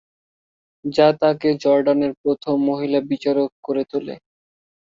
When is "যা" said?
0.85-1.07